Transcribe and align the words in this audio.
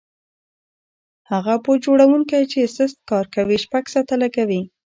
هغه 1.31 1.53
بوټ 1.63 1.77
جوړونکی 1.85 2.41
چې 2.51 2.59
سست 2.77 2.97
کار 3.09 3.25
کوي 3.35 3.57
شپږ 3.63 3.83
ساعته 3.93 4.15
لګوي. 4.23 4.61